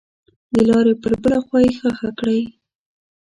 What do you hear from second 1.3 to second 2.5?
خوا یې ښخه کړئ.